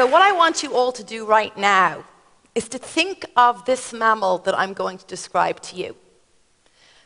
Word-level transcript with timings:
So, 0.00 0.06
what 0.06 0.22
I 0.22 0.32
want 0.32 0.62
you 0.62 0.74
all 0.74 0.92
to 0.92 1.04
do 1.04 1.26
right 1.26 1.54
now 1.58 2.04
is 2.54 2.70
to 2.70 2.78
think 2.78 3.26
of 3.36 3.66
this 3.66 3.92
mammal 3.92 4.38
that 4.38 4.58
I'm 4.58 4.72
going 4.72 4.96
to 4.96 5.04
describe 5.04 5.60
to 5.60 5.76
you. 5.76 5.94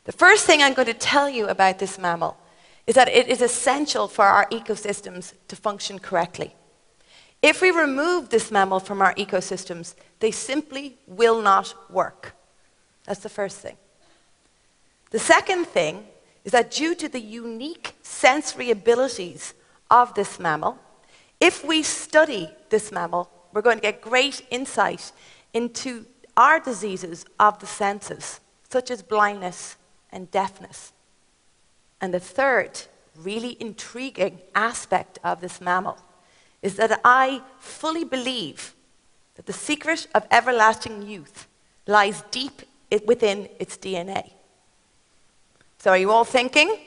The 0.04 0.12
first 0.12 0.46
thing 0.46 0.62
I'm 0.62 0.74
going 0.74 0.86
to 0.86 0.95
tell 0.95 1.28
you 1.28 1.48
about 1.48 1.80
this 1.80 1.98
mammal 1.98 2.36
is 2.86 2.95
that 2.95 3.09
it 3.09 3.27
is 3.27 3.42
essential 3.42 4.06
for 4.06 4.24
our 4.24 4.48
ecosystems 4.50 5.32
to 5.48 5.56
function 5.56 5.98
correctly. 5.98 6.54
If 7.42 7.60
we 7.60 7.72
remove 7.72 8.28
this 8.28 8.52
mammal 8.52 8.78
from 8.78 9.02
our 9.02 9.14
ecosystems, 9.14 9.96
they 10.20 10.30
simply 10.30 10.96
will 11.08 11.42
not 11.42 11.74
work. 11.90 12.36
That's 13.06 13.24
the 13.24 13.28
first 13.28 13.58
thing. 13.58 13.77
The 15.11 15.19
second 15.19 15.66
thing 15.66 16.05
is 16.45 16.52
that 16.52 16.70
due 16.70 16.95
to 16.95 17.08
the 17.08 17.20
unique 17.20 17.97
sensory 18.02 18.70
abilities 18.70 19.52
of 19.91 20.14
this 20.14 20.38
mammal, 20.38 20.78
if 21.41 21.65
we 21.65 21.83
study 21.83 22.51
this 22.70 22.91
mammal, 22.93 23.30
we're 23.52 23.62
going 23.62 23.79
to 23.79 23.83
get 23.83 24.01
great 24.01 24.42
insight 24.51 25.12
into 25.52 26.06
our 26.37 26.59
diseases 26.59 27.25
of 27.38 27.59
the 27.61 27.66
senses, 27.66 28.41
such 28.69 28.91
as 28.91 29.02
blindness 29.02 29.77
and 30.11 30.30
deafness. 30.30 30.92
And 32.01 32.12
the 32.12 32.20
third, 32.20 32.83
really 33.16 33.56
intriguing 33.61 34.41
aspect 34.55 35.19
of 35.23 35.41
this 35.41 35.61
mammal 35.61 35.98
is 36.62 36.77
that 36.77 37.01
I 37.05 37.42
fully 37.59 38.05
believe 38.05 38.75
that 39.37 39.47
the 39.47 39.53
secret 39.53 40.06
of 40.14 40.27
everlasting 40.30 41.03
youth 41.03 41.47
lies 41.87 42.23
deep 42.30 42.62
within 43.06 43.48
its 43.59 43.77
DNA. 43.77 44.30
So, 45.78 45.91
are 45.91 45.98
you 45.98 46.11
all 46.11 46.25
thinking? 46.25 46.78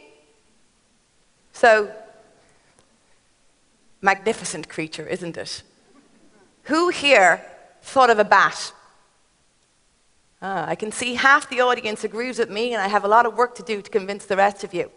So, 1.53 1.91
magnificent 4.01 4.69
creature, 4.69 5.07
isn't 5.07 5.37
it? 5.37 5.63
Who 6.63 6.89
here 6.89 7.41
thought 7.81 8.09
of 8.09 8.19
a 8.19 8.23
bat? 8.23 8.73
Ah, 10.41 10.67
I 10.67 10.75
can 10.75 10.91
see 10.91 11.15
half 11.15 11.49
the 11.49 11.61
audience 11.61 12.03
agrees 12.03 12.39
with 12.39 12.49
me, 12.49 12.73
and 12.73 12.81
I 12.81 12.87
have 12.87 13.03
a 13.03 13.07
lot 13.07 13.25
of 13.25 13.35
work 13.35 13.55
to 13.55 13.63
do 13.63 13.81
to 13.81 13.89
convince 13.89 14.25
the 14.25 14.35
rest 14.35 14.63
of 14.63 14.73
you. 14.73 14.91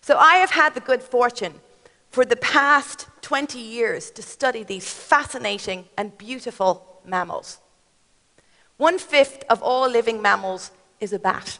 So, 0.00 0.16
I 0.16 0.36
have 0.36 0.50
had 0.50 0.74
the 0.74 0.80
good 0.80 1.02
fortune 1.02 1.54
for 2.10 2.24
the 2.24 2.36
past 2.36 3.08
20 3.22 3.58
years 3.58 4.10
to 4.12 4.22
study 4.22 4.62
these 4.62 4.92
fascinating 4.92 5.86
and 5.96 6.16
beautiful 6.16 7.00
mammals. 7.04 7.58
One 8.76 8.98
fifth 8.98 9.42
of 9.50 9.60
all 9.62 9.88
living 9.88 10.22
mammals 10.22 10.70
is 11.00 11.12
a 11.12 11.18
bat 11.18 11.58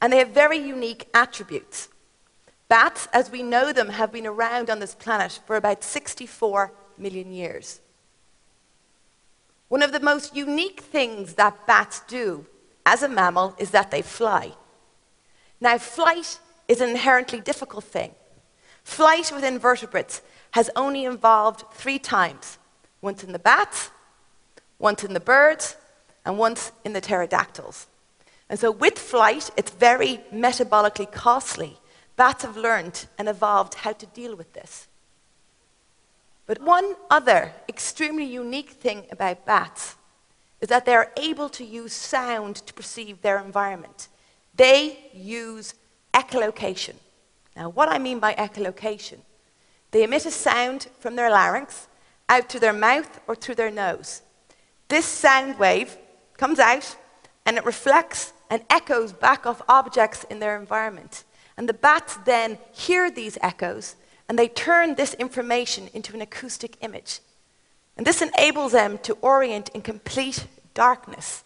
and 0.00 0.12
they 0.12 0.18
have 0.18 0.30
very 0.30 0.58
unique 0.58 1.08
attributes. 1.14 1.88
Bats, 2.68 3.06
as 3.12 3.30
we 3.30 3.42
know 3.42 3.72
them, 3.72 3.90
have 3.90 4.12
been 4.12 4.26
around 4.26 4.70
on 4.70 4.80
this 4.80 4.94
planet 4.94 5.40
for 5.46 5.56
about 5.56 5.84
64 5.84 6.72
million 6.98 7.32
years. 7.32 7.80
One 9.68 9.82
of 9.82 9.92
the 9.92 10.00
most 10.00 10.34
unique 10.34 10.80
things 10.80 11.34
that 11.34 11.66
bats 11.66 12.00
do 12.08 12.46
as 12.84 13.02
a 13.02 13.08
mammal 13.08 13.54
is 13.58 13.70
that 13.70 13.90
they 13.90 14.02
fly. 14.02 14.52
Now, 15.60 15.78
flight 15.78 16.38
is 16.68 16.80
an 16.80 16.90
inherently 16.90 17.40
difficult 17.40 17.84
thing. 17.84 18.14
Flight 18.84 19.32
within 19.34 19.58
vertebrates 19.58 20.22
has 20.52 20.70
only 20.76 21.04
evolved 21.04 21.64
three 21.72 21.98
times 21.98 22.58
once 23.00 23.24
in 23.24 23.32
the 23.32 23.38
bats, 23.38 23.90
once 24.78 25.04
in 25.04 25.12
the 25.12 25.20
birds, 25.20 25.76
and 26.24 26.38
once 26.38 26.72
in 26.84 26.92
the 26.92 27.00
pterodactyls. 27.00 27.86
And 28.48 28.58
so, 28.58 28.70
with 28.70 28.98
flight, 28.98 29.50
it's 29.56 29.70
very 29.70 30.20
metabolically 30.32 31.10
costly. 31.10 31.78
Bats 32.16 32.42
have 32.42 32.56
learned 32.56 33.06
and 33.18 33.28
evolved 33.28 33.74
how 33.74 33.92
to 33.92 34.06
deal 34.06 34.34
with 34.34 34.52
this. 34.54 34.88
But 36.46 36.62
one 36.62 36.94
other 37.10 37.52
extremely 37.68 38.24
unique 38.24 38.70
thing 38.70 39.06
about 39.10 39.44
bats 39.44 39.96
is 40.60 40.68
that 40.68 40.86
they're 40.86 41.12
able 41.18 41.48
to 41.50 41.64
use 41.64 41.92
sound 41.92 42.56
to 42.56 42.72
perceive 42.72 43.20
their 43.20 43.38
environment. 43.38 44.08
They 44.54 45.10
use 45.12 45.74
echolocation. 46.14 46.94
Now, 47.54 47.68
what 47.68 47.88
I 47.88 47.98
mean 47.98 48.18
by 48.18 48.34
echolocation, 48.34 49.18
they 49.90 50.02
emit 50.02 50.26
a 50.26 50.30
sound 50.30 50.88
from 50.98 51.16
their 51.16 51.30
larynx 51.30 51.88
out 52.28 52.48
through 52.48 52.60
their 52.60 52.72
mouth 52.72 53.20
or 53.26 53.34
through 53.34 53.54
their 53.56 53.70
nose. 53.70 54.22
This 54.88 55.04
sound 55.04 55.58
wave 55.58 55.96
comes 56.36 56.58
out 56.58 56.96
and 57.44 57.56
it 57.56 57.64
reflects 57.64 58.32
and 58.50 58.62
echoes 58.70 59.12
back 59.12 59.46
off 59.46 59.62
objects 59.68 60.24
in 60.24 60.38
their 60.38 60.58
environment. 60.58 61.24
And 61.56 61.68
the 61.68 61.74
bats 61.74 62.16
then 62.24 62.58
hear 62.72 63.10
these 63.10 63.38
echoes 63.40 63.96
and 64.28 64.38
they 64.38 64.48
turn 64.48 64.94
this 64.94 65.14
information 65.14 65.88
into 65.94 66.14
an 66.14 66.20
acoustic 66.20 66.76
image. 66.80 67.20
And 67.96 68.06
this 68.06 68.22
enables 68.22 68.72
them 68.72 68.98
to 68.98 69.14
orient 69.22 69.70
in 69.70 69.82
complete 69.82 70.46
darkness. 70.74 71.44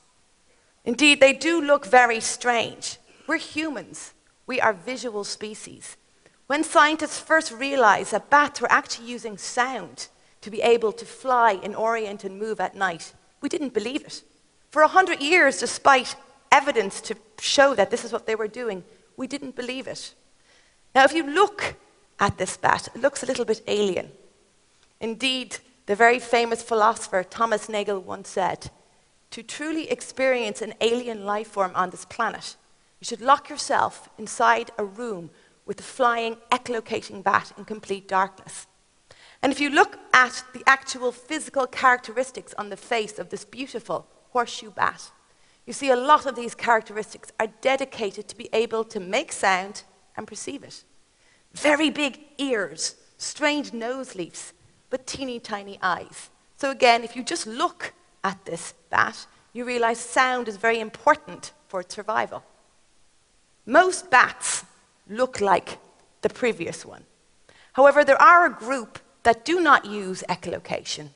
Indeed, 0.85 1.21
they 1.21 1.33
do 1.33 1.61
look 1.61 1.87
very 1.87 2.21
strange. 2.21 2.99
We're 3.27 3.37
humans, 3.37 4.13
we 4.47 4.61
are 4.61 4.73
visual 4.73 5.25
species. 5.25 5.97
When 6.47 6.65
scientists 6.65 7.21
first 7.21 7.53
realized 7.53 8.11
that 8.11 8.31
bats 8.31 8.61
were 8.61 8.73
actually 8.73 9.07
using 9.07 9.39
sound 9.39 10.09
to 10.41 10.51
be 10.51 10.63
able 10.63 10.91
to 10.93 11.05
fly 11.05 11.61
and 11.63 11.77
orient 11.77 12.25
and 12.25 12.39
move 12.39 12.59
at 12.59 12.75
night, 12.75 13.13
we 13.41 13.49
didn't 13.49 13.75
believe 13.75 14.05
it. 14.05 14.23
For 14.71 14.83
a 14.83 14.89
hundred 14.89 15.21
years, 15.21 15.61
despite 15.61 16.17
evidence 16.51 17.01
to 17.03 17.17
show 17.39 17.75
that 17.75 17.91
this 17.91 18.05
is 18.05 18.13
what 18.13 18.27
they 18.27 18.35
were 18.35 18.49
doing, 18.49 18.83
we 19.17 19.27
didn't 19.27 19.57
believe 19.57 19.87
it. 19.87 20.15
Now, 20.95 21.05
if 21.05 21.13
you 21.13 21.25
look 21.25 21.77
at 22.19 22.39
this 22.39 22.57
bat, 22.57 22.89
it 22.95 23.01
looks 23.01 23.23
a 23.23 23.27
little 23.27 23.45
bit 23.45 23.63
alien. 23.67 24.11
Indeed, 25.01 25.59
the 25.87 25.97
very 25.97 26.19
famous 26.19 26.63
philosopher 26.63 27.25
Thomas 27.25 27.69
Nagel 27.69 28.01
once 28.01 28.29
said, 28.29 28.71
To 29.33 29.43
truly 29.43 29.91
experience 29.91 30.63
an 30.63 30.75
alien 30.81 31.25
life 31.25 31.49
form 31.49 31.73
on 31.75 31.91
this 31.91 32.05
planet, 32.05 32.57
you 33.01 33.07
should 33.07 33.21
lock 33.21 33.49
yourself 33.49 34.09
inside 34.19 34.71
a 34.77 34.85
room 34.85 35.31
with 35.65 35.81
a 35.81 35.85
flying, 35.85 36.37
echolocating 36.51 37.23
bat 37.23 37.53
in 37.57 37.65
complete 37.65 38.07
darkness. 38.09 38.67
And 39.43 39.53
if 39.53 39.61
you 39.61 39.71
look 39.71 39.99
at 40.13 40.45
the 40.53 40.63
actual 40.67 41.13
physical 41.13 41.67
characteristics 41.67 42.55
on 42.59 42.69
the 42.69 42.77
face 42.77 43.19
of 43.19 43.31
this 43.31 43.45
beautiful 43.45 44.07
horseshoe 44.31 44.71
bat, 44.71 45.11
you 45.67 45.73
see, 45.73 45.91
a 45.91 45.97
lot 45.97 46.27
of 46.27 46.37
these 46.37 46.55
characteristics 46.55 47.33
are 47.39 47.49
dedicated 47.61 48.29
to 48.29 48.37
be 48.37 48.49
able 48.53 48.85
to 48.85 49.01
make 49.01 49.33
sound 49.33 49.83
and 50.17 50.27
perceive 50.27 50.63
it. 50.65 50.85
Very 51.53 51.91
big 51.91 52.21
ears, 52.39 52.97
strange 53.19 53.73
nose 53.73 54.15
leaves, 54.15 54.53
but 54.89 55.07
teeny 55.07 55.39
tiny 55.39 55.79
eyes. 55.83 56.31
So, 56.57 56.71
again, 56.71 57.05
if 57.05 57.15
you 57.17 57.23
just 57.23 57.47
look 57.47 57.93
at 58.25 58.45
this 58.45 58.75
bat, 58.91 59.27
you 59.53 59.65
realize 59.65 59.99
sound 59.99 60.49
is 60.49 60.57
very 60.57 60.81
important 60.81 61.53
for 61.69 61.81
its 61.81 61.95
survival. 61.95 62.43
Most 63.67 64.11
bats 64.11 64.65
look 65.09 65.41
like 65.41 65.79
the 66.23 66.29
previous 66.29 66.85
one. 66.85 67.05
However, 67.75 68.05
there 68.05 68.21
are 68.21 68.47
a 68.47 68.51
group 68.51 68.99
that 69.23 69.45
do 69.45 69.61
not 69.61 69.85
use 69.85 70.25
echolocation. 70.29 71.11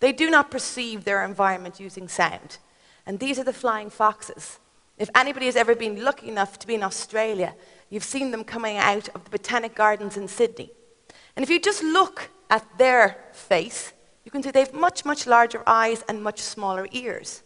They 0.00 0.12
do 0.12 0.30
not 0.30 0.50
perceive 0.50 1.04
their 1.04 1.24
environment 1.24 1.80
using 1.80 2.08
sound. 2.08 2.58
And 3.08 3.18
these 3.18 3.38
are 3.38 3.44
the 3.44 3.54
flying 3.54 3.88
foxes. 3.88 4.60
If 4.98 5.08
anybody 5.14 5.46
has 5.46 5.56
ever 5.56 5.74
been 5.74 6.04
lucky 6.04 6.28
enough 6.28 6.58
to 6.58 6.66
be 6.66 6.74
in 6.74 6.82
Australia, 6.82 7.54
you've 7.88 8.04
seen 8.04 8.30
them 8.30 8.44
coming 8.44 8.76
out 8.76 9.08
of 9.14 9.24
the 9.24 9.30
Botanic 9.30 9.74
Gardens 9.74 10.18
in 10.18 10.28
Sydney. 10.28 10.70
And 11.34 11.42
if 11.42 11.48
you 11.48 11.58
just 11.58 11.82
look 11.82 12.28
at 12.50 12.66
their 12.76 13.16
face, 13.32 13.94
you 14.24 14.30
can 14.30 14.42
see 14.42 14.50
they 14.50 14.60
have 14.60 14.74
much, 14.74 15.06
much 15.06 15.26
larger 15.26 15.62
eyes 15.66 16.04
and 16.06 16.22
much 16.22 16.40
smaller 16.40 16.86
ears. 16.92 17.42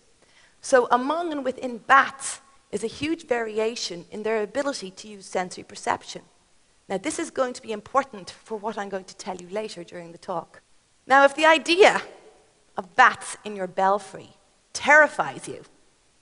So, 0.61 0.89
among 0.91 1.31
and 1.31 1.45
within 1.45 1.79
bats 1.79 2.41
is 2.73 2.83
a 2.83 2.89
huge 2.89 3.29
variation 3.29 4.05
in 4.11 4.25
their 4.25 4.43
ability 4.43 4.91
to 4.91 5.09
use 5.09 5.27
sensory 5.27 5.63
perception. 5.63 6.23
Now, 6.89 6.99
this 6.99 7.21
is 7.21 7.31
going 7.31 7.53
to 7.53 7.63
be 7.63 7.71
important 7.71 8.31
for 8.31 8.59
what 8.59 8.77
I'm 8.77 8.89
going 8.89 9.05
to 9.05 9.17
tell 9.17 9.37
you 9.37 9.49
later 9.49 9.85
during 9.85 10.11
the 10.11 10.19
talk. 10.19 10.61
Now, 11.07 11.25
if 11.25 11.37
the 11.37 11.47
idea 11.47 12.03
of 12.77 12.97
bats 12.97 13.37
in 13.45 13.55
your 13.55 13.69
belfry 13.69 14.31
terrifies 14.73 15.49
you. 15.49 15.63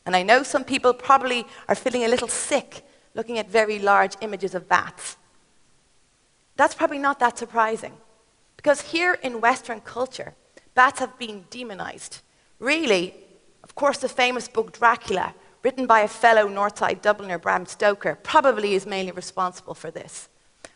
And 0.07 0.17
I 0.17 0.23
know 0.23 0.43
some 0.43 0.65
people 0.65 0.93
probably 0.93 1.47
are 1.69 1.75
feeling 1.75 2.05
a 2.05 2.09
little 2.09 2.29
sick 2.29 2.85
looking 3.15 3.39
at 3.39 3.49
very 3.51 3.79
large 3.79 4.17
images 4.21 4.55
of 4.55 4.69
bats. 4.69 5.17
That's 6.57 6.75
probably 6.75 6.99
not 6.99 7.19
that 7.21 7.39
surprising. 7.39 7.95
Because 8.57 8.81
here 8.83 9.15
in 9.23 9.41
Western 9.41 9.81
culture, 9.81 10.35
bats 10.75 11.01
have 11.01 11.19
been 11.19 11.45
demonized. 11.51 12.21
Really, 12.59 13.15
of 13.65 13.75
course, 13.75 13.99
the 13.99 14.09
famous 14.09 14.49
book 14.49 14.73
Dracula, 14.73 15.35
written 15.63 15.87
by 15.87 16.01
a 16.01 16.09
fellow 16.09 16.49
Northside 16.49 17.01
Dubliner, 17.01 17.41
Bram 17.41 17.67
Stoker, 17.67 18.17
probably 18.23 18.75
is 18.75 18.87
mainly 18.87 19.13
responsible 19.13 19.75
for 19.75 19.91
this. 19.91 20.29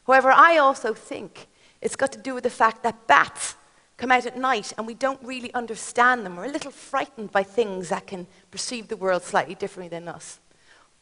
However, 0.07 0.33
I 0.33 0.59
also 0.59 0.95
think 0.95 1.49
it's 1.81 1.97
got 1.97 2.13
to 2.13 2.19
do 2.19 2.35
with 2.35 2.45
the 2.45 2.51
fact 2.51 2.83
that 2.83 3.07
bats 3.07 3.57
come 3.97 4.11
out 4.11 4.27
at 4.27 4.37
night 4.37 4.73
and 4.77 4.87
we 4.87 4.95
don't 4.95 5.23
really 5.23 5.53
understand 5.55 6.25
them. 6.25 6.37
We're 6.37 6.47
a 6.47 6.51
little 6.51 6.71
frightened 6.71 7.33
by 7.33 7.43
things 7.43 7.89
that 7.91 8.07
can 8.07 8.27
perceive 8.51 8.89
the 8.89 8.97
world 8.97 9.23
slightly 9.23 9.55
differently 9.55 9.89
than 9.89 10.09
us. 10.09 10.41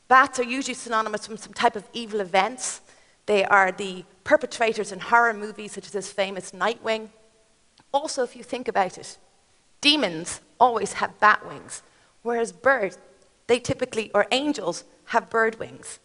Bats 0.09 0.39
are 0.39 0.45
usually 0.45 0.75
synonymous 0.75 1.29
with 1.29 1.43
some 1.43 1.55
type 1.55 1.77
of 1.77 1.89
evil 1.93 2.21
events. 2.21 2.83
They 3.27 3.45
are 3.45 3.73
the 3.73 4.05
perpetrators 4.25 4.93
in 4.93 5.01
horror 5.01 5.33
movies, 5.33 5.73
such 5.73 5.87
as 5.87 5.93
this 5.93 6.13
famous 6.13 6.51
Nightwing. 6.51 7.09
Also, 7.93 8.23
if 8.23 8.37
you 8.37 8.43
think 8.43 8.69
about 8.69 8.99
it, 8.99 9.17
demons 9.81 10.41
always 10.61 10.95
have 10.95 11.19
bat 11.21 11.47
wings, 11.47 11.83
whereas 12.23 12.53
birds, 12.53 12.99
they 13.47 13.59
typically, 13.59 14.11
or 14.15 14.27
angels, 14.31 14.85
have 15.07 15.31
bird 15.31 15.59
wings. 15.59 15.99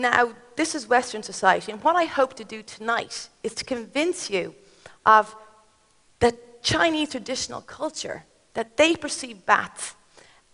Now, 0.00 0.32
this 0.56 0.74
is 0.74 0.88
Western 0.88 1.22
society, 1.22 1.70
and 1.70 1.84
what 1.84 1.94
I 1.94 2.06
hope 2.06 2.32
to 2.36 2.44
do 2.44 2.62
tonight 2.62 3.28
is 3.42 3.54
to 3.56 3.64
convince 3.66 4.30
you 4.30 4.54
of 5.04 5.36
the 6.20 6.34
Chinese 6.62 7.10
traditional 7.10 7.60
culture 7.60 8.24
that 8.54 8.78
they 8.78 8.96
perceive 8.96 9.44
bats 9.44 9.94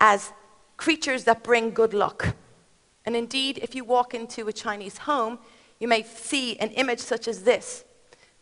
as 0.01 0.33
creatures 0.77 1.23
that 1.25 1.45
bring 1.45 1.71
good 1.71 1.95
luck. 1.95 2.35
And 3.05 3.15
indeed, 3.15 3.61
if 3.63 3.77
you 3.77 3.85
walk 3.85 4.15
into 4.15 4.49
a 4.49 4.53
Chinese 4.53 4.99
home, 4.99 5.39
you 5.79 5.87
may 5.87 6.03
see 6.03 6.59
an 6.59 6.71
image 6.71 6.99
such 6.99 7.29
as 7.29 7.45
this. 7.45 7.85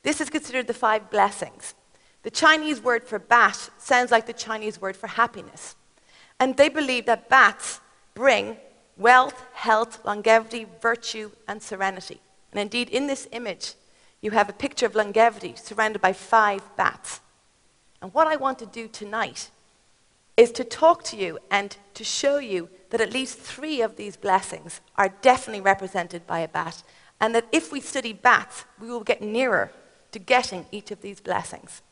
This 0.05 0.23
is 0.23 0.31
considered 0.31 0.67
the 0.67 0.73
five 0.73 1.11
blessings. 1.11 1.75
The 2.23 2.31
Chinese 2.31 2.81
word 2.81 3.05
for 3.05 3.19
bat 3.19 3.69
sounds 3.77 4.11
like 4.11 4.25
the 4.25 4.33
Chinese 4.33 4.81
word 4.81 4.97
for 4.97 5.09
happiness. 5.09 5.77
And 6.41 6.57
they 6.57 6.71
believe 6.71 7.05
that 7.05 7.29
bats 7.29 7.81
bring 8.15 8.57
wealth, 8.97 9.45
health, 9.53 10.05
longevity, 10.05 10.67
virtue, 10.81 11.31
and 11.49 11.63
serenity. 11.63 12.21
And 12.53 12.61
indeed, 12.61 12.89
in 12.89 13.07
this 13.07 13.27
image, 13.33 13.75
you 14.21 14.31
have 14.31 14.49
a 14.49 14.55
picture 14.55 14.87
of 14.87 14.95
longevity 14.95 15.55
surrounded 15.57 16.01
by 16.01 16.13
five 16.13 16.63
bats. 16.77 17.21
And 18.01 18.13
what 18.15 18.27
I 18.27 18.37
want 18.37 18.59
to 18.61 18.67
do 18.67 18.89
tonight 18.89 19.51
is 20.37 20.51
to 20.53 20.65
talk 20.65 21.05
to 21.05 21.17
you 21.17 21.39
and 21.51 21.77
to 21.95 22.05
show 22.05 22.39
you 22.39 22.69
that 22.91 23.01
at 23.01 23.13
least 23.13 23.39
three 23.39 23.81
of 23.81 23.97
these 23.97 24.17
blessings 24.17 24.81
are 24.97 25.09
definitely 25.21 25.61
represented 25.61 26.27
by 26.27 26.41
a 26.41 26.49
bat, 26.49 26.83
and 27.21 27.35
that 27.35 27.47
if 27.53 27.73
we 27.73 27.81
study 27.81 28.13
bats, 28.13 28.65
we 28.81 28.89
will 28.89 29.05
get 29.05 29.23
nearer 29.23 29.71
to 30.13 30.19
getting 30.19 30.67
each 30.71 30.91
of 30.91 31.03
these 31.03 31.21
blessings. 31.21 31.83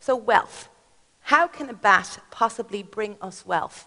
So, 0.00 0.16
wealth. 0.16 0.68
How 1.24 1.46
can 1.46 1.68
a 1.68 1.74
bat 1.74 2.18
possibly 2.30 2.82
bring 2.82 3.16
us 3.20 3.46
wealth? 3.46 3.86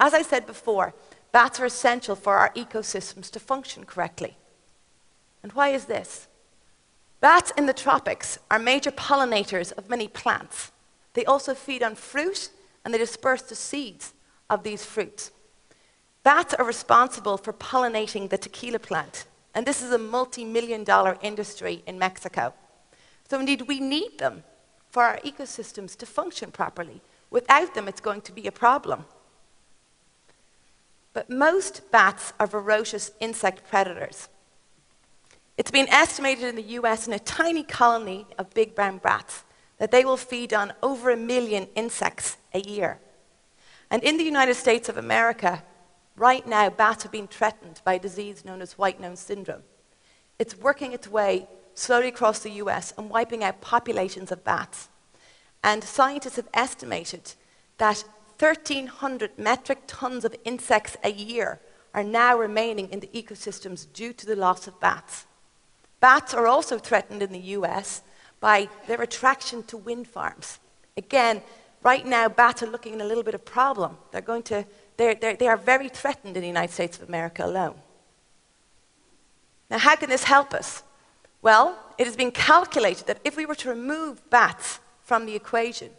As 0.00 0.14
I 0.14 0.22
said 0.22 0.46
before, 0.46 0.94
bats 1.32 1.60
are 1.60 1.64
essential 1.64 2.16
for 2.16 2.36
our 2.36 2.50
ecosystems 2.54 3.30
to 3.30 3.40
function 3.40 3.84
correctly. 3.84 4.36
And 5.42 5.52
why 5.52 5.70
is 5.70 5.86
this? 5.86 6.28
Bats 7.20 7.52
in 7.56 7.66
the 7.66 7.72
tropics 7.72 8.38
are 8.50 8.58
major 8.58 8.90
pollinators 8.90 9.72
of 9.72 9.88
many 9.88 10.08
plants. 10.08 10.72
They 11.14 11.24
also 11.24 11.54
feed 11.54 11.82
on 11.82 11.94
fruit 11.94 12.50
and 12.84 12.92
they 12.92 12.98
disperse 12.98 13.42
the 13.42 13.54
seeds 13.54 14.12
of 14.50 14.62
these 14.62 14.84
fruits. 14.84 15.30
Bats 16.24 16.54
are 16.54 16.64
responsible 16.64 17.36
for 17.36 17.52
pollinating 17.52 18.28
the 18.28 18.38
tequila 18.38 18.78
plant, 18.78 19.26
and 19.54 19.66
this 19.66 19.82
is 19.82 19.92
a 19.92 19.98
multi 19.98 20.44
million 20.44 20.84
dollar 20.84 21.18
industry 21.20 21.82
in 21.86 21.98
Mexico. 21.98 22.54
So, 23.28 23.40
indeed, 23.40 23.62
we 23.62 23.80
need 23.80 24.18
them 24.18 24.44
for 24.90 25.02
our 25.02 25.18
ecosystems 25.18 25.96
to 25.96 26.06
function 26.06 26.50
properly. 26.50 27.00
Without 27.30 27.74
them, 27.74 27.88
it's 27.88 28.00
going 28.00 28.20
to 28.22 28.32
be 28.32 28.46
a 28.46 28.52
problem. 28.52 29.04
But 31.12 31.28
most 31.28 31.90
bats 31.90 32.32
are 32.40 32.46
voracious 32.46 33.10
insect 33.20 33.68
predators. 33.68 34.28
It's 35.58 35.70
been 35.70 35.88
estimated 35.88 36.44
in 36.44 36.56
the 36.56 36.78
US 36.80 37.06
in 37.06 37.12
a 37.12 37.18
tiny 37.18 37.62
colony 37.62 38.26
of 38.38 38.54
big 38.54 38.74
brown 38.74 38.98
bats 38.98 39.44
that 39.78 39.90
they 39.90 40.04
will 40.04 40.16
feed 40.16 40.54
on 40.54 40.72
over 40.82 41.10
a 41.10 41.16
million 41.16 41.68
insects 41.74 42.36
a 42.54 42.60
year. 42.60 42.98
And 43.90 44.02
in 44.02 44.16
the 44.16 44.24
United 44.24 44.54
States 44.54 44.88
of 44.88 44.96
America, 44.96 45.62
right 46.16 46.46
now, 46.46 46.70
bats 46.70 47.04
are 47.04 47.10
being 47.10 47.28
threatened 47.28 47.82
by 47.84 47.94
a 47.94 47.98
disease 47.98 48.44
known 48.44 48.62
as 48.62 48.78
white 48.78 49.00
nose 49.00 49.20
syndrome. 49.20 49.62
It's 50.38 50.56
working 50.56 50.92
its 50.92 51.08
way 51.08 51.46
slowly 51.74 52.08
across 52.08 52.38
the 52.38 52.52
US 52.52 52.94
and 52.96 53.10
wiping 53.10 53.44
out 53.44 53.60
populations 53.60 54.32
of 54.32 54.44
bats. 54.44 54.88
And 55.62 55.84
scientists 55.84 56.36
have 56.36 56.48
estimated 56.54 57.34
that 57.78 58.04
1,300 58.38 59.38
metric 59.38 59.82
tons 59.86 60.24
of 60.24 60.34
insects 60.44 60.96
a 61.04 61.10
year 61.10 61.60
are 61.94 62.04
now 62.04 62.38
remaining 62.38 62.88
in 62.88 63.00
the 63.00 63.08
ecosystems 63.08 63.86
due 63.92 64.12
to 64.12 64.26
the 64.26 64.36
loss 64.36 64.66
of 64.66 64.80
bats. 64.80 65.26
Bats 66.00 66.34
are 66.34 66.46
also 66.46 66.78
threatened 66.78 67.22
in 67.22 67.32
the 67.32 67.38
US 67.56 68.02
by 68.40 68.68
their 68.88 69.02
attraction 69.02 69.62
to 69.64 69.76
wind 69.76 70.08
farms. 70.08 70.58
Again, 70.96 71.42
right 71.82 72.04
now, 72.04 72.28
bats 72.28 72.62
are 72.62 72.66
looking 72.66 72.94
at 72.94 73.00
a 73.00 73.04
little 73.04 73.22
bit 73.22 73.34
of 73.34 73.44
problem. 73.44 73.96
They're 74.10 74.20
going 74.20 74.42
to, 74.44 74.66
they're, 74.96 75.14
they're, 75.14 75.36
they 75.36 75.46
are 75.46 75.56
very 75.56 75.88
threatened 75.88 76.36
in 76.36 76.42
the 76.42 76.48
United 76.48 76.72
States 76.72 76.98
of 76.98 77.08
America 77.08 77.44
alone. 77.44 77.76
Now, 79.70 79.78
how 79.78 79.96
can 79.96 80.10
this 80.10 80.24
help 80.24 80.52
us? 80.54 80.82
Well, 81.40 81.78
it 81.98 82.06
has 82.06 82.16
been 82.16 82.30
calculated 82.30 83.06
that 83.06 83.20
if 83.24 83.36
we 83.36 83.46
were 83.46 83.54
to 83.56 83.68
remove 83.68 84.28
bats 84.28 84.80
from 85.02 85.24
the 85.26 85.34
equation, 85.34 85.90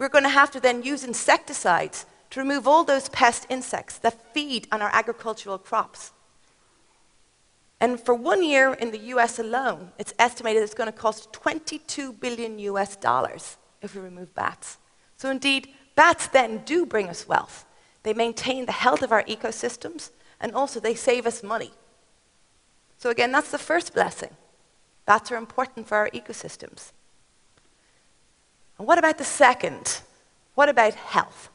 we're 0.00 0.08
going 0.08 0.24
to 0.24 0.30
have 0.30 0.50
to 0.50 0.60
then 0.60 0.82
use 0.82 1.04
insecticides 1.04 2.06
to 2.30 2.40
remove 2.40 2.66
all 2.66 2.84
those 2.84 3.10
pest 3.10 3.46
insects 3.50 3.98
that 3.98 4.32
feed 4.32 4.66
on 4.72 4.80
our 4.80 4.88
agricultural 4.94 5.58
crops. 5.58 6.12
And 7.80 8.00
for 8.00 8.14
one 8.14 8.42
year 8.42 8.72
in 8.72 8.92
the 8.92 8.98
US 9.14 9.38
alone, 9.38 9.92
it's 9.98 10.14
estimated 10.18 10.62
it's 10.62 10.74
going 10.74 10.90
to 10.90 10.98
cost 10.98 11.34
22 11.34 12.14
billion 12.14 12.58
US 12.58 12.96
dollars 12.96 13.58
if 13.82 13.94
we 13.94 14.00
remove 14.00 14.34
bats. 14.34 14.78
So 15.18 15.30
indeed, 15.30 15.68
bats 15.96 16.28
then 16.28 16.62
do 16.64 16.86
bring 16.86 17.08
us 17.08 17.28
wealth. 17.28 17.66
They 18.02 18.14
maintain 18.14 18.64
the 18.64 18.72
health 18.72 19.02
of 19.02 19.12
our 19.12 19.24
ecosystems, 19.24 20.10
and 20.40 20.54
also 20.54 20.80
they 20.80 20.94
save 20.94 21.26
us 21.26 21.42
money. 21.42 21.72
So 22.96 23.10
again, 23.10 23.32
that's 23.32 23.50
the 23.50 23.58
first 23.58 23.92
blessing. 23.92 24.30
Bats 25.04 25.30
are 25.30 25.36
important 25.36 25.88
for 25.88 25.96
our 25.96 26.08
ecosystems. 26.10 26.92
And 28.80 28.86
what 28.86 28.96
about 28.96 29.18
the 29.18 29.24
second? 29.24 30.00
What 30.54 30.70
about 30.70 30.94
health? 30.94 31.50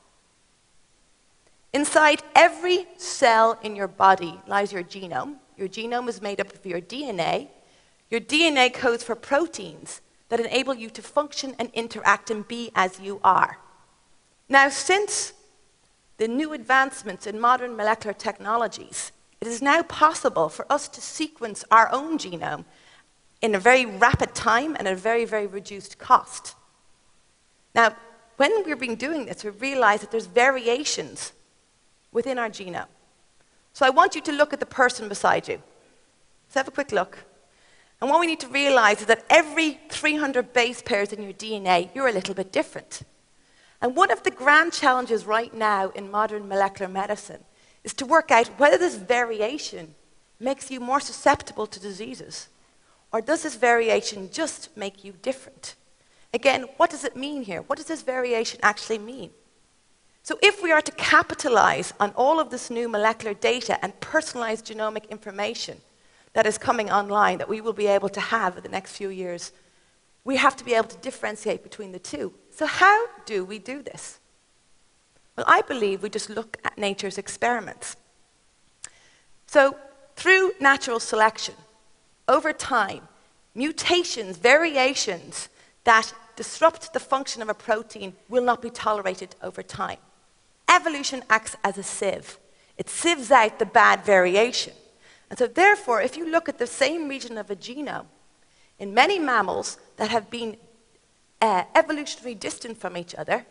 Inside 1.74 2.22
every 2.36 2.86
cell 2.98 3.58
in 3.64 3.76
your 3.76 3.88
body 3.88 4.40
lies 4.46 4.72
your 4.72 4.84
genome. 4.84 5.38
Your 5.58 5.68
genome 5.68 6.08
is 6.08 6.22
made 6.22 6.40
up 6.40 6.54
of 6.54 6.64
your 6.64 6.80
DNA. 6.80 7.48
Your 8.12 8.22
DNA 8.22 8.72
codes 8.72 9.04
for 9.04 9.16
proteins 9.16 10.02
that 10.30 10.40
enable 10.40 10.76
you 10.76 10.88
to 10.92 11.02
function 11.02 11.56
and 11.58 11.72
interact 11.74 12.30
and 12.30 12.48
be 12.48 12.70
as 12.76 13.00
you 13.00 13.20
are. 13.24 13.58
Now, 14.48 14.70
since 14.70 15.34
the 16.18 16.28
new 16.28 16.54
advancements 16.54 17.26
in 17.26 17.40
modern 17.40 17.76
molecular 17.76 18.14
technologies, 18.14 19.12
it 19.42 19.48
is 19.48 19.64
now 19.64 19.82
possible 19.82 20.48
for 20.48 20.72
us 20.72 20.88
to 20.90 21.02
sequence 21.02 21.66
our 21.72 21.92
own 21.92 22.20
genome 22.20 22.66
in 23.42 23.56
a 23.56 23.60
very 23.60 23.88
rapid 23.88 24.36
time 24.36 24.76
and 24.76 24.88
at 24.88 24.94
a 24.94 24.96
very, 24.96 25.26
very 25.26 25.48
reduced 25.48 25.98
cost. 25.98 26.54
Now, 27.76 27.94
when 28.38 28.64
we've 28.66 28.80
been 28.80 28.96
doing 28.96 29.26
this, 29.26 29.44
we 29.44 29.50
realize 29.50 30.02
that 30.02 30.10
there's 30.10 30.26
variations 30.28 31.34
within 32.12 32.40
our 32.40 32.50
genome. 32.50 32.88
So 33.74 33.86
I 33.86 33.90
want 33.90 34.16
you 34.16 34.22
to 34.22 34.32
look 34.32 34.54
at 34.54 34.62
the 34.62 34.66
person 34.66 35.10
beside 35.10 35.50
you. 35.50 35.62
Let's 36.46 36.56
have 36.56 36.68
a 36.70 36.72
quick 36.72 36.94
look. 36.94 37.26
And 38.00 38.10
what 38.10 38.22
we 38.22 38.28
need 38.28 38.40
to 38.40 38.48
realize 38.48 39.02
is 39.02 39.08
that 39.08 39.26
every 39.30 39.80
300 39.90 40.54
base 40.54 40.82
pairs 40.82 41.12
in 41.12 41.22
your 41.22 41.34
DNA, 41.34 41.90
you're 41.94 42.08
a 42.08 42.14
little 42.14 42.34
bit 42.34 42.54
different. 42.54 43.02
And 43.82 43.96
one 43.96 44.12
of 44.12 44.24
the 44.24 44.32
grand 44.32 44.72
challenges 44.72 45.26
right 45.26 45.54
now 45.54 45.90
in 45.90 46.10
modern 46.10 46.48
molecular 46.48 46.92
medicine 46.92 47.44
is 47.84 47.94
to 47.96 48.06
work 48.06 48.32
out 48.32 48.48
whether 48.58 48.78
this 48.78 48.96
variation 48.96 49.96
makes 50.40 50.72
you 50.72 50.80
more 50.80 51.00
susceptible 51.00 51.68
to 51.68 51.80
diseases, 51.80 52.48
or 53.12 53.22
does 53.22 53.44
this 53.44 53.56
variation 53.56 54.30
just 54.32 54.76
make 54.76 55.04
you 55.04 55.14
different? 55.22 55.76
Again, 56.36 56.66
what 56.76 56.90
does 56.90 57.06
it 57.06 57.16
mean 57.16 57.44
here? 57.44 57.62
What 57.62 57.78
does 57.78 57.88
this 57.88 58.02
variation 58.02 58.60
actually 58.62 58.98
mean? 58.98 59.30
So, 60.22 60.38
if 60.42 60.62
we 60.62 60.70
are 60.74 60.82
to 60.82 60.92
capitalize 60.92 61.94
on 61.98 62.12
all 62.18 62.42
of 62.42 62.50
this 62.50 62.70
new 62.70 62.90
molecular 62.90 63.34
data 63.34 63.82
and 63.82 63.98
personalized 64.02 64.68
genomic 64.68 65.10
information 65.10 65.80
that 66.34 66.46
is 66.46 66.58
coming 66.58 66.92
online 66.92 67.38
that 67.38 67.48
we 67.48 67.62
will 67.62 67.72
be 67.72 67.88
able 67.88 68.10
to 68.10 68.20
have 68.20 68.58
in 68.58 68.64
the 68.64 68.70
next 68.78 68.98
few 68.98 69.08
years, 69.08 69.54
we 70.26 70.36
have 70.36 70.58
to 70.58 70.66
be 70.66 70.74
able 70.74 70.90
to 70.90 70.98
differentiate 70.98 71.64
between 71.64 71.94
the 71.94 72.00
two. 72.00 72.34
So, 72.52 72.66
how 72.66 73.08
do 73.26 73.46
we 73.46 73.58
do 73.58 73.82
this? 73.82 74.20
Well, 75.38 75.46
I 75.48 75.62
believe 75.62 76.04
we 76.04 76.10
just 76.10 76.30
look 76.30 76.58
at 76.66 76.78
nature's 76.78 77.18
experiments. 77.18 77.96
So, 79.48 79.78
through 80.18 80.52
natural 80.60 81.00
selection, 81.00 81.56
over 82.28 82.52
time, 82.52 83.08
mutations, 83.54 84.36
variations 84.36 85.48
that 85.86 86.14
disrupt 86.36 86.94
the 86.94 87.00
function 87.00 87.42
of 87.42 87.50
a 87.50 87.54
protein 87.54 88.14
will 88.28 88.44
not 88.44 88.62
be 88.62 88.70
tolerated 88.70 89.36
over 89.42 89.64
time. 89.64 89.98
Evolution 90.70 91.24
acts 91.30 91.56
as 91.64 91.78
a 91.78 91.84
sieve. 91.84 92.38
It 92.78 92.90
sieves 92.90 93.32
out 93.32 93.58
the 93.58 93.66
bad 93.66 94.04
variation. 94.04 94.74
And 95.30 95.40
so, 95.40 95.48
therefore, 95.48 96.02
if 96.02 96.18
you 96.18 96.30
look 96.30 96.50
at 96.50 96.58
the 96.58 96.68
same 96.68 97.08
region 97.08 97.38
of 97.38 97.50
a 97.50 97.56
genome, 97.56 98.08
in 98.78 98.94
many 98.94 99.18
mammals 99.18 99.78
that 99.98 100.10
have 100.10 100.30
been 100.30 100.58
uh, 101.42 101.64
evolutionarily 101.76 102.38
distant 102.40 102.78
from 102.78 102.98
each 102.98 103.16
other 103.16 103.46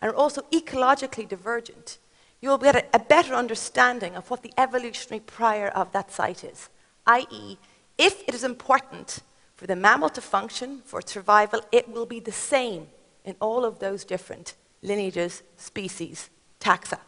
and 0.00 0.10
are 0.10 0.14
also 0.14 0.42
ecologically 0.52 1.28
divergent, 1.28 1.98
you 2.40 2.48
will 2.48 2.58
get 2.58 2.76
a, 2.76 2.84
a 2.94 2.98
better 2.98 3.34
understanding 3.34 4.16
of 4.16 4.30
what 4.30 4.42
the 4.42 4.52
evolutionary 4.56 5.20
prior 5.20 5.68
of 5.68 5.92
that 5.92 6.10
site 6.10 6.42
is, 6.42 6.68
i.e., 7.06 7.58
if 7.98 8.26
it 8.26 8.34
is 8.34 8.42
important 8.42 9.20
For 9.62 9.68
the 9.68 9.76
mammal 9.76 10.08
to 10.08 10.20
function, 10.20 10.82
for 10.84 11.00
survival, 11.00 11.60
it 11.70 11.88
will 11.88 12.04
be 12.04 12.18
the 12.18 12.32
same 12.32 12.88
in 13.24 13.36
all 13.38 13.64
of 13.64 13.78
those 13.78 14.04
different 14.04 14.54
lineages, 14.82 15.44
species, 15.56 16.30
taxa. 16.58 16.98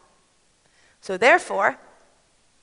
So 1.00 1.16
therefore, 1.16 1.80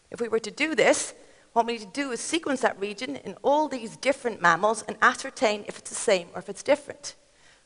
if 0.10 0.22
we 0.22 0.30
were 0.30 0.40
to 0.40 0.50
do 0.50 0.76
this, 0.76 1.14
what 1.52 1.66
we 1.66 1.74
need 1.74 1.82
to 1.82 1.88
do 1.88 2.12
is 2.12 2.22
sequence 2.22 2.62
that 2.62 2.80
region 2.80 3.18
in 3.18 3.36
all 3.44 3.68
these 3.68 3.98
different 3.98 4.42
mammals 4.42 4.82
and 4.88 4.96
ascertain 5.02 5.66
if 5.68 5.78
it's 5.78 5.90
the 5.90 5.96
same 5.98 6.30
or 6.34 6.40
if 6.40 6.48
it's 6.48 6.64
different. 6.64 7.16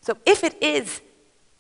So 0.02 0.18
if 0.26 0.44
it 0.44 0.58
is 0.64 1.02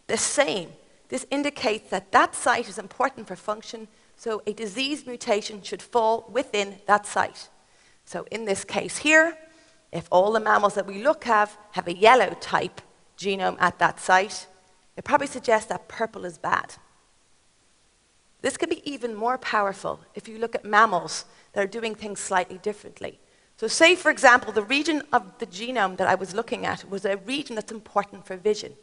the 0.07 0.17
same, 0.17 0.69
this 1.09 1.27
indicates 1.29 1.91
that 1.91 2.11
that 2.11 2.33
site 2.33 2.67
is 2.67 2.79
important 2.79 3.27
for 3.27 3.35
function, 3.35 3.87
so 4.17 4.41
a 4.47 4.53
disease 4.53 5.05
mutation 5.05 5.61
should 5.61 5.83
fall 5.83 6.27
within 6.27 6.77
that 6.87 7.05
site. 7.05 7.49
So 8.05 8.25
in 8.31 8.45
this 8.45 8.63
case 8.63 8.97
here, 8.97 9.37
if 9.95 10.07
all 10.11 10.31
the 10.33 10.39
mammals 10.39 10.73
that 10.75 10.85
we 10.85 11.01
look 11.01 11.23
have 11.23 11.57
have 11.71 11.87
a 11.87 11.95
yellow 11.95 12.35
type 12.41 12.81
genome 13.17 13.57
at 13.59 13.79
that 13.79 13.99
site, 13.99 14.47
it 14.97 15.05
probably 15.05 15.27
suggests 15.27 15.69
that 15.69 15.87
purple 15.87 16.25
is 16.25 16.37
bad. 16.37 16.75
This 18.41 18.57
could 18.57 18.69
be 18.69 18.89
even 18.89 19.15
more 19.15 19.37
powerful 19.37 20.01
if 20.13 20.27
you 20.27 20.37
look 20.37 20.53
at 20.53 20.65
mammals 20.65 21.25
that 21.53 21.63
are 21.63 21.67
doing 21.67 21.95
things 21.95 22.19
slightly 22.19 22.57
differently. 22.57 23.19
So 23.57 23.67
say, 23.67 23.95
for 23.95 24.11
example, 24.11 24.51
the 24.51 24.63
region 24.63 25.01
of 25.13 25.39
the 25.39 25.47
genome 25.47 25.95
that 25.97 26.07
I 26.07 26.15
was 26.15 26.35
looking 26.35 26.65
at 26.65 26.89
was 26.89 27.05
a 27.05 27.17
region 27.17 27.55
that's 27.55 27.71
important 27.71 28.27
for 28.27 28.35
vision. 28.35 28.73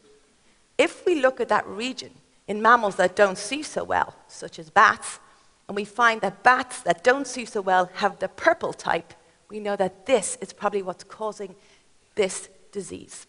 If 0.78 1.04
we 1.04 1.20
look 1.20 1.40
at 1.40 1.48
that 1.50 1.66
region 1.66 2.12
in 2.48 2.62
mammals 2.62 2.96
that 2.96 3.14
don't 3.14 3.36
see 3.36 3.62
so 3.62 3.84
well, 3.84 4.14
such 4.28 4.58
as 4.58 4.70
bats, 4.70 5.20
and 5.68 5.76
we 5.76 5.84
find 5.84 6.22
that 6.22 6.42
bats 6.42 6.80
that 6.80 7.04
don't 7.04 7.26
see 7.26 7.44
so 7.44 7.60
well 7.60 7.90
have 7.94 8.18
the 8.18 8.28
purple 8.28 8.72
type, 8.72 9.12
we 9.52 9.60
know 9.60 9.76
that 9.76 10.06
this 10.06 10.38
is 10.40 10.52
probably 10.52 10.82
what's 10.82 11.04
causing 11.04 11.54
this 12.14 12.48
disease. 12.72 13.26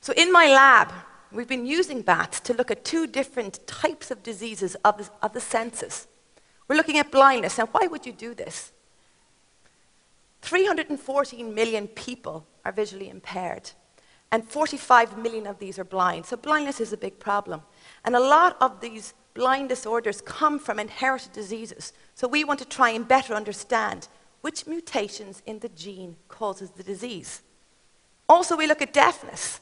So 0.00 0.12
in 0.14 0.30
my 0.30 0.46
lab, 0.46 0.92
we've 1.32 1.48
been 1.48 1.64
using 1.64 2.02
bats 2.02 2.38
to 2.40 2.54
look 2.54 2.70
at 2.70 2.84
two 2.84 3.06
different 3.06 3.66
types 3.66 4.10
of 4.10 4.22
diseases 4.22 4.74
of 4.84 4.98
the, 4.98 5.10
of 5.22 5.32
the 5.32 5.40
senses. 5.40 6.06
We're 6.68 6.76
looking 6.76 6.98
at 6.98 7.10
blindness. 7.10 7.56
Now, 7.56 7.66
why 7.66 7.86
would 7.86 8.04
you 8.04 8.12
do 8.12 8.34
this? 8.34 8.72
314 10.42 11.54
million 11.54 11.88
people 11.88 12.46
are 12.64 12.72
visually 12.72 13.08
impaired, 13.08 13.70
and 14.30 14.44
45 14.44 15.16
million 15.16 15.46
of 15.46 15.58
these 15.58 15.78
are 15.78 15.84
blind. 15.84 16.26
So, 16.26 16.36
blindness 16.36 16.80
is 16.80 16.92
a 16.92 16.96
big 16.96 17.18
problem. 17.18 17.62
And 18.04 18.14
a 18.16 18.20
lot 18.20 18.56
of 18.60 18.80
these 18.80 19.14
blind 19.34 19.68
disorders 19.68 20.20
come 20.20 20.58
from 20.58 20.78
inherited 20.78 21.32
diseases. 21.32 21.92
So, 22.14 22.26
we 22.26 22.44
want 22.44 22.58
to 22.58 22.64
try 22.64 22.90
and 22.90 23.06
better 23.06 23.34
understand 23.34 24.08
which 24.42 24.66
mutations 24.66 25.42
in 25.46 25.58
the 25.60 25.70
gene 25.70 26.16
causes 26.28 26.70
the 26.70 26.82
disease. 26.82 27.40
Also, 28.28 28.56
we 28.56 28.66
look 28.66 28.82
at 28.82 28.92
deafness. 28.92 29.60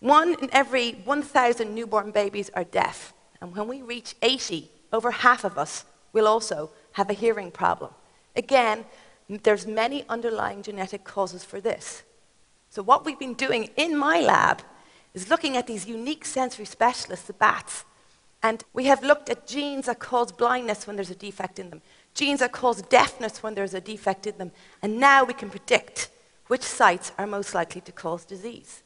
One 0.00 0.34
in 0.40 0.48
every 0.52 0.92
1,000 1.04 1.74
newborn 1.74 2.10
babies 2.10 2.50
are 2.54 2.64
deaf. 2.64 3.12
And 3.40 3.54
when 3.54 3.68
we 3.68 3.82
reach 3.82 4.14
80, 4.22 4.70
over 4.92 5.10
half 5.10 5.44
of 5.44 5.58
us 5.58 5.84
will 6.12 6.26
also 6.26 6.70
have 6.92 7.10
a 7.10 7.14
hearing 7.14 7.50
problem. 7.50 7.92
Again, 8.34 8.84
there's 9.28 9.66
many 9.66 10.04
underlying 10.08 10.62
genetic 10.62 11.04
causes 11.04 11.44
for 11.44 11.60
this. 11.60 12.02
So 12.70 12.82
what 12.82 13.04
we've 13.04 13.18
been 13.18 13.34
doing 13.34 13.70
in 13.76 13.96
my 13.96 14.20
lab 14.20 14.62
is 15.14 15.30
looking 15.30 15.56
at 15.56 15.66
these 15.66 15.86
unique 15.86 16.24
sensory 16.24 16.66
specialists, 16.66 17.26
the 17.26 17.32
bats, 17.32 17.84
and 18.42 18.62
we 18.72 18.84
have 18.84 19.02
looked 19.02 19.28
at 19.30 19.46
genes 19.46 19.86
that 19.86 19.98
cause 19.98 20.30
blindness 20.30 20.86
when 20.86 20.96
there's 20.96 21.10
a 21.10 21.14
defect 21.14 21.58
in 21.58 21.70
them, 21.70 21.82
genes 22.16 22.40
that 22.40 22.50
cause 22.50 22.82
deafness 22.82 23.42
when 23.42 23.54
there's 23.54 23.74
a 23.74 23.80
defect 23.80 24.26
in 24.26 24.38
them, 24.38 24.50
and 24.82 24.98
now 24.98 25.22
we 25.22 25.34
can 25.34 25.50
predict 25.50 26.08
which 26.48 26.62
sites 26.62 27.12
are 27.18 27.26
most 27.26 27.54
likely 27.54 27.80
to 27.82 27.92
cause 27.92 28.24
disease. 28.24 28.82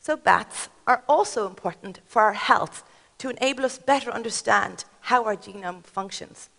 So 0.00 0.16
bats 0.16 0.68
are 0.86 1.04
also 1.08 1.46
important 1.46 2.00
for 2.04 2.20
our 2.20 2.34
health 2.34 2.82
to 3.18 3.30
enable 3.30 3.64
us 3.64 3.78
better 3.78 4.10
understand 4.10 4.84
how 5.02 5.24
our 5.24 5.36
genome 5.36 5.84
functions. 5.84 6.50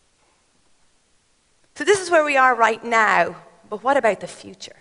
So 1.75 1.83
this 1.83 1.99
is 1.99 2.09
where 2.09 2.23
we 2.23 2.37
are 2.37 2.55
right 2.55 2.83
now, 2.83 3.35
but 3.69 3.83
what 3.83 3.97
about 3.97 4.21
the 4.21 4.27
future? 4.27 4.77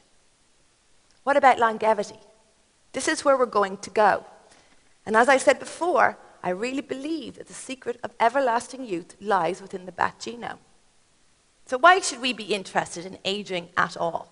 What 1.25 1.37
about 1.37 1.59
longevity? 1.59 2.21
This 2.93 3.09
is 3.09 3.25
where 3.25 3.37
we're 3.37 3.47
going 3.47 3.79
to 3.79 3.91
go. 3.91 4.25
And 5.05 5.17
as 5.17 5.29
I 5.29 5.39
said 5.39 5.59
before, 5.59 6.17
I 6.43 6.51
really 6.51 6.83
believe 6.83 7.37
that 7.37 7.49
the 7.49 7.55
secret 7.55 7.99
of 8.05 8.15
everlasting 8.21 8.87
youth 8.87 9.17
lies 9.21 9.61
within 9.61 9.87
the 9.87 9.93
bat 9.93 10.21
genome. 10.21 10.59
So 11.67 11.79
why 11.79 12.01
should 12.01 12.21
we 12.21 12.33
be 12.33 12.55
interested 12.55 13.07
in 13.07 13.19
aging 13.25 13.69
at 13.77 13.97
all? 13.97 14.31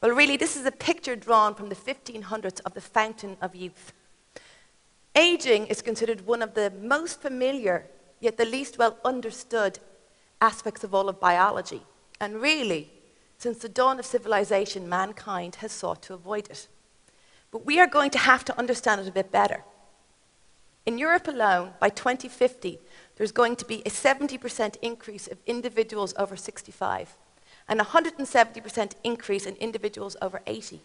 Well, 0.00 0.12
really, 0.12 0.36
this 0.36 0.56
is 0.56 0.66
a 0.66 0.72
picture 0.72 1.16
drawn 1.16 1.54
from 1.54 1.70
the 1.70 1.74
1500s 1.74 2.60
of 2.66 2.74
the 2.74 2.80
fountain 2.80 3.38
of 3.40 3.54
youth. 3.54 3.92
Aging 5.16 5.66
is 5.68 5.80
considered 5.80 6.26
one 6.26 6.42
of 6.42 6.54
the 6.54 6.70
most 6.80 7.22
familiar, 7.22 7.86
yet 8.20 8.36
the 8.36 8.44
least 8.44 8.78
well 8.78 8.98
understood 9.04 9.78
aspects 10.40 10.84
of 10.84 10.94
all 10.94 11.08
of 11.08 11.20
biology. 11.20 11.82
And 12.20 12.42
really, 12.42 12.90
since 13.38 13.58
the 13.58 13.68
dawn 13.68 13.98
of 13.98 14.04
civilization, 14.04 14.88
mankind 14.88 15.56
has 15.56 15.72
sought 15.72 16.02
to 16.02 16.14
avoid 16.14 16.50
it. 16.50 16.68
But 17.50 17.64
we 17.64 17.80
are 17.80 17.86
going 17.86 18.10
to 18.10 18.18
have 18.18 18.44
to 18.46 18.58
understand 18.58 19.00
it 19.00 19.08
a 19.08 19.12
bit 19.12 19.30
better. 19.30 19.64
In 20.84 20.98
Europe 20.98 21.28
alone, 21.28 21.72
by 21.80 21.88
2050, 21.88 22.78
there's 23.16 23.32
going 23.32 23.56
to 23.56 23.64
be 23.64 23.80
a 23.80 23.90
70% 23.90 24.76
increase 24.82 25.28
of 25.28 25.38
individuals 25.46 26.14
over 26.18 26.36
65 26.36 27.16
and 27.68 27.80
a 27.80 27.84
170% 27.84 28.92
increase 29.04 29.46
in 29.46 29.56
individuals 29.56 30.16
over 30.20 30.42
80. 30.46 30.80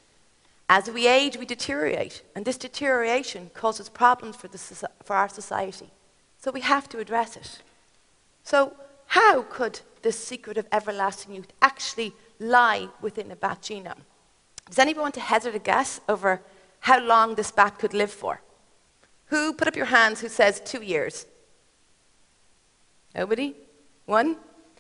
As 0.69 0.89
we 0.89 1.07
age, 1.07 1.35
we 1.35 1.45
deteriorate, 1.45 2.21
and 2.35 2.45
this 2.45 2.57
deterioration 2.57 3.49
causes 3.53 3.89
problems 3.89 4.35
for, 4.35 4.47
the, 4.47 4.89
for 5.03 5.15
our 5.15 5.27
society. 5.27 5.89
So 6.37 6.51
we 6.51 6.61
have 6.61 6.87
to 6.89 6.99
address 6.99 7.35
it. 7.35 7.61
So, 8.43 8.73
how 9.07 9.41
could 9.41 9.81
the 10.03 10.11
secret 10.11 10.57
of 10.57 10.67
everlasting 10.71 11.33
youth 11.33 11.51
actually 11.61 12.13
lie 12.39 12.87
within 13.01 13.31
a 13.31 13.35
bat 13.35 13.63
genome? 13.63 14.03
Does 14.69 14.77
anyone 14.77 15.01
want 15.01 15.15
to 15.15 15.21
hazard 15.21 15.55
a 15.55 15.59
guess 15.59 15.99
over 16.07 16.41
how 16.81 16.99
long 17.03 17.33
this 17.33 17.51
bat 17.51 17.79
could 17.79 17.95
live 17.95 18.11
for? 18.11 18.39
Who, 19.25 19.53
put 19.53 19.67
up 19.67 19.75
your 19.75 19.87
hands, 19.87 20.21
who 20.21 20.29
says 20.29 20.61
two 20.63 20.83
years? 20.83 21.25
Nobody? 23.15 23.55
One? 24.05 24.37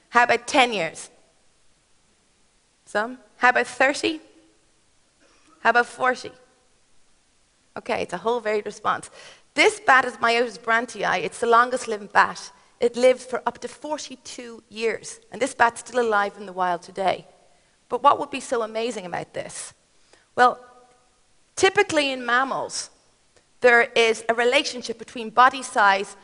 How 0.09 0.23
about 0.23 0.47
10 0.47 0.73
years? 0.73 1.09
Some? 2.85 3.19
How 3.37 3.49
about 3.49 3.67
30? 3.67 4.19
How 5.61 5.69
about 5.71 5.85
40? 5.85 6.31
Okay, 7.77 8.01
it's 8.01 8.13
a 8.13 8.17
whole 8.17 8.39
varied 8.39 8.65
response. 8.65 9.09
This 9.53 9.79
bat 9.79 10.05
is 10.05 10.17
Myotis 10.17 10.59
brandtii. 10.59 11.23
It's 11.23 11.39
the 11.39 11.47
longest 11.47 11.87
living 11.87 12.09
bat. 12.11 12.51
It 12.79 12.95
lived 12.95 13.21
for 13.21 13.41
up 13.45 13.59
to 13.59 13.67
42 13.67 14.63
years. 14.69 15.19
And 15.31 15.41
this 15.41 15.53
bat's 15.53 15.81
still 15.81 16.01
alive 16.01 16.33
in 16.37 16.45
the 16.45 16.53
wild 16.53 16.81
today. 16.81 17.27
But 17.89 18.03
what 18.03 18.19
would 18.19 18.29
be 18.29 18.39
so 18.39 18.61
amazing 18.61 19.05
about 19.05 19.33
this? 19.33 19.73
Well, 20.35 20.59
typically 21.55 22.11
in 22.11 22.25
mammals, 22.25 22.89
there 23.61 23.81
is 23.95 24.23
a 24.29 24.33
relationship 24.33 24.97
between 24.97 25.29
body 25.29 25.63
size, 25.63 26.15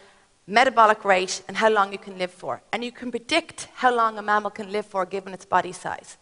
metabolic 0.47 1.03
rate, 1.03 1.41
and 1.47 1.57
how 1.57 1.69
long 1.69 1.91
you 1.91 1.97
can 1.97 2.17
live 2.17 2.31
for. 2.31 2.61
And 2.71 2.83
you 2.83 2.91
can 2.91 3.11
predict 3.11 3.67
how 3.75 3.93
long 3.93 4.17
a 4.17 4.21
mammal 4.21 4.51
can 4.51 4.71
live 4.71 4.85
for 4.85 5.05
given 5.05 5.33
its 5.33 5.45
body 5.45 5.71
size. 5.71 6.17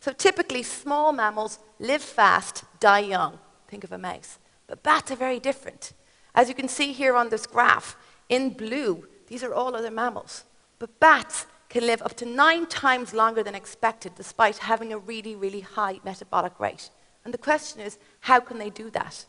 So 0.00 0.12
typically, 0.12 0.62
small 0.62 1.12
mammals 1.12 1.58
live 1.78 2.02
fast, 2.02 2.64
die 2.80 3.00
young. 3.00 3.38
Think 3.68 3.84
of 3.84 3.92
a 3.92 3.98
mouse. 3.98 4.38
But 4.66 4.82
bats 4.82 5.10
are 5.10 5.16
very 5.16 5.38
different. 5.38 5.92
As 6.34 6.48
you 6.48 6.54
can 6.54 6.68
see 6.68 6.92
here 6.92 7.16
on 7.16 7.28
this 7.28 7.46
graph, 7.46 7.96
in 8.28 8.50
blue, 8.50 9.06
these 9.28 9.42
are 9.42 9.54
all 9.54 9.76
other 9.76 9.90
mammals. 9.90 10.44
But 10.78 10.98
bats 11.00 11.46
can 11.68 11.86
live 11.86 12.02
up 12.02 12.14
to 12.16 12.26
nine 12.26 12.66
times 12.66 13.14
longer 13.14 13.42
than 13.42 13.54
expected 13.54 14.14
despite 14.16 14.58
having 14.58 14.92
a 14.92 14.98
really, 14.98 15.36
really 15.36 15.60
high 15.60 16.00
metabolic 16.04 16.58
rate. 16.58 16.90
And 17.24 17.34
the 17.34 17.38
question 17.38 17.80
is, 17.80 17.98
how 18.20 18.40
can 18.40 18.58
they 18.58 18.70
do 18.70 18.90
that? 18.90 19.26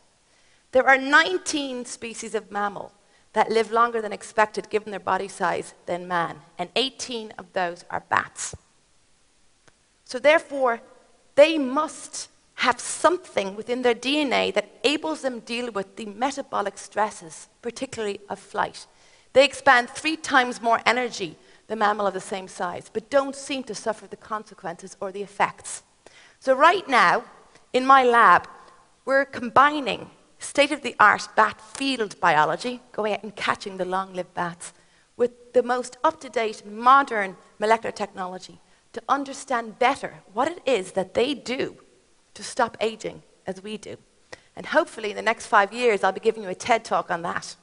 There 0.71 0.88
are 0.88 0.98
19 0.98 1.86
species 1.86 2.33
of 2.33 2.51
mammal 2.51 2.93
that 3.33 3.50
live 3.50 3.71
longer 3.71 4.01
than 4.01 4.13
expected 4.13 4.69
given 4.69 4.91
their 4.91 5.00
body 5.00 5.27
size 5.27 5.73
than 5.85 6.07
man, 6.07 6.41
and 6.57 6.69
18 6.75 7.33
of 7.38 7.51
those 7.53 7.85
are 7.89 8.03
bats. 8.09 8.55
So 10.03 10.19
therefore, 10.19 10.81
they 11.35 11.57
must 11.57 12.29
have 12.55 12.79
something 12.79 13.55
within 13.55 13.81
their 13.81 13.95
DNA 13.95 14.53
that 14.53 14.69
enables 14.83 15.21
them 15.21 15.39
deal 15.39 15.71
with 15.71 15.95
the 15.95 16.05
metabolic 16.05 16.77
stresses, 16.77 17.47
particularly 17.61 18.19
of 18.29 18.38
flight. 18.38 18.85
They 19.33 19.45
expand 19.45 19.89
three 19.89 20.17
times 20.17 20.61
more 20.61 20.81
energy 20.85 21.38
than 21.67 21.79
mammal 21.79 22.07
of 22.07 22.13
the 22.13 22.19
same 22.19 22.47
size, 22.47 22.91
but 22.91 23.09
don't 23.09 23.35
seem 23.35 23.63
to 23.63 23.73
suffer 23.73 24.05
the 24.05 24.17
consequences 24.17 24.97
or 25.00 25.11
the 25.11 25.23
effects. 25.23 25.83
So 26.39 26.53
right 26.53 26.88
now, 26.88 27.23
in 27.71 27.85
my 27.85 28.03
lab, 28.03 28.47
we're 29.05 29.25
combining 29.25 30.09
state-of-the-art 30.41 31.29
bat 31.36 31.62
field 31.62 32.19
biology, 32.19 32.81
going 32.91 33.13
out 33.13 33.24
and 33.24 33.36
catching 33.36 33.77
the 33.77 33.86
long-lived 33.86 34.33
bats, 34.33 34.74
with 35.15 35.53
the 35.53 35.63
most 35.63 35.98
up-to-date 36.03 36.65
modern 36.65 37.38
molecular 37.60 37.91
technology 37.91 38.60
to 38.93 39.01
understand 39.07 39.79
better 39.79 40.15
what 40.33 40.48
it 40.48 40.60
is 40.65 40.93
that 40.93 41.13
they 41.13 41.33
do 41.33 41.77
to 42.33 42.43
stop 42.43 42.75
aging 42.81 43.21
as 43.45 43.62
we 43.62 43.77
do. 43.77 43.95
And 44.55 44.65
hopefully, 44.65 45.12
in 45.12 45.15
the 45.15 45.21
next 45.21 45.45
five 45.48 45.71
years, 45.71 46.03
I'll 46.03 46.12
be 46.12 46.19
giving 46.19 46.43
you 46.43 46.50
a 46.50 46.55
TED 46.55 46.83
talk 46.83 47.12
on 47.12 47.21
that. 47.21 47.55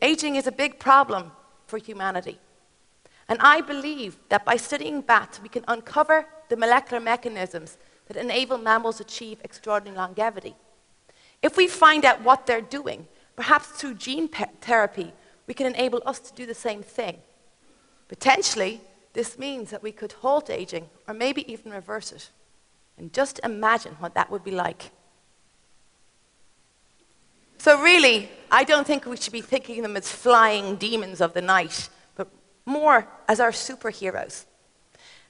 Aging 0.00 0.36
is 0.36 0.46
a 0.46 0.52
big 0.52 0.78
problem 0.78 1.32
for 1.66 1.78
humanity. 1.78 2.38
And 3.28 3.38
I 3.40 3.60
believe 3.60 4.18
that 4.28 4.44
by 4.44 4.56
studying 4.56 5.00
bats, 5.00 5.40
we 5.40 5.48
can 5.48 5.64
uncover 5.68 6.26
the 6.48 6.56
molecular 6.56 7.00
mechanisms 7.00 7.78
that 8.06 8.16
enable 8.16 8.58
mammals 8.58 8.96
to 8.96 9.04
achieve 9.04 9.38
extraordinary 9.44 9.96
longevity. 9.96 10.56
If 11.42 11.56
we 11.56 11.66
find 11.66 12.04
out 12.04 12.22
what 12.22 12.46
they're 12.46 12.60
doing, 12.60 13.06
perhaps 13.36 13.66
through 13.66 13.94
gene 13.94 14.28
therapy, 14.28 15.12
we 15.46 15.54
can 15.54 15.66
enable 15.66 16.02
us 16.06 16.20
to 16.20 16.34
do 16.34 16.46
the 16.46 16.54
same 16.54 16.82
thing. 16.82 17.18
Potentially, 18.08 18.80
this 19.12 19.38
means 19.38 19.70
that 19.70 19.82
we 19.82 19.92
could 19.92 20.12
halt 20.12 20.48
aging 20.48 20.88
or 21.08 21.14
maybe 21.14 21.50
even 21.52 21.72
reverse 21.72 22.12
it. 22.12 22.30
And 22.96 23.12
just 23.12 23.40
imagine 23.42 23.96
what 23.98 24.14
that 24.14 24.30
would 24.30 24.44
be 24.44 24.50
like. 24.50 24.90
So, 27.58 27.80
really, 27.80 28.28
I 28.50 28.64
don't 28.64 28.86
think 28.86 29.06
we 29.06 29.16
should 29.16 29.32
be 29.32 29.40
thinking 29.40 29.78
of 29.78 29.82
them 29.84 29.96
as 29.96 30.10
flying 30.10 30.76
demons 30.76 31.20
of 31.20 31.32
the 31.32 31.42
night, 31.42 31.88
but 32.16 32.28
more 32.66 33.06
as 33.28 33.40
our 33.40 33.52
superheroes. 33.52 34.46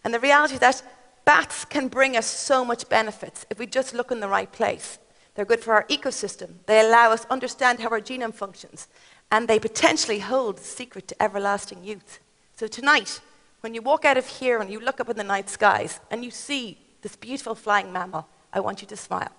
And 0.03 0.13
the 0.15 0.21
reality 0.21 0.55
is 0.55 0.61
that 0.61 0.83
bats 1.25 1.65
can 1.65 1.89
bring 1.89 2.17
us 2.17 2.27
so 2.27 2.65
much 2.65 2.89
benefits 2.89 3.47
if 3.51 3.59
we 3.59 3.67
just 3.67 3.95
look 3.95 4.11
in 4.11 4.21
the 4.21 4.29
right 4.29 4.51
place. 4.51 4.99
They're 5.35 5.45
good 5.45 5.61
for 5.61 5.75
our 5.75 5.85
ecosystem. 5.85 6.57
They 6.67 6.81
allow 6.81 7.11
us 7.11 7.23
to 7.23 7.33
understand 7.33 7.81
how 7.81 7.89
our 7.89 8.01
genome 8.01 8.35
functions. 8.35 8.89
And 9.31 9.49
they 9.49 9.59
potentially 9.59 10.19
hold 10.19 10.59
the 10.59 10.65
secret 10.65 11.09
to 11.09 11.23
everlasting 11.23 11.85
youth. 11.85 12.21
So 12.55 12.67
tonight, 12.67 13.21
when 13.61 13.75
you 13.75 13.81
walk 13.81 14.05
out 14.05 14.19
of 14.19 14.27
here 14.27 14.61
and 14.61 14.71
you 14.71 14.81
look 14.81 15.01
up 15.01 15.09
in 15.09 15.17
the 15.17 15.25
night 15.25 15.49
skies 15.49 16.01
and 16.11 16.25
you 16.25 16.31
see 16.31 16.79
this 17.01 17.17
beautiful 17.17 17.55
flying 17.55 17.93
mammal, 17.93 18.29
I 18.53 18.61
want 18.61 18.83
you 18.83 18.89
to 18.89 18.97
smile. 18.97 19.33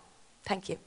Thank 0.46 0.68
you. 0.70 0.78